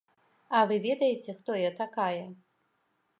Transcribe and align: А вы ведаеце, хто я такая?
А 0.59 0.61
вы 0.69 0.75
ведаеце, 0.87 1.35
хто 1.41 1.51
я 1.65 1.71
такая? 1.83 2.23